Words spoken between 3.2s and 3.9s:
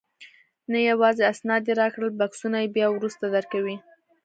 درکوي.